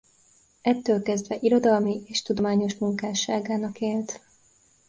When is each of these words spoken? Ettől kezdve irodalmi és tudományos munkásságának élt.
Ettől 0.61 1.01
kezdve 1.01 1.37
irodalmi 1.39 2.01
és 2.05 2.21
tudományos 2.21 2.75
munkásságának 2.75 3.79
élt. 3.81 4.19